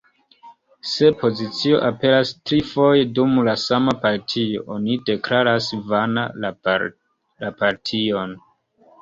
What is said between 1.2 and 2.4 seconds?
pozicio aperas